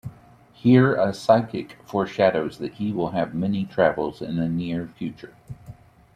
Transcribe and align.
Here 0.53 0.95
a 0.95 1.13
psychic 1.13 1.73
foreshadows 1.85 2.57
that 2.57 2.73
he 2.73 2.91
will 2.91 3.11
have 3.11 3.35
many 3.35 3.65
travels 3.65 4.19
in 4.19 4.37
the 4.37 4.49
near 4.49 4.87
future. 4.87 5.35